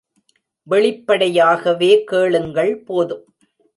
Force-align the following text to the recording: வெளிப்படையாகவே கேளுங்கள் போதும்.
வெளிப்படையாகவே 0.67 2.03
கேளுங்கள் 2.03 2.73
போதும். 2.87 3.23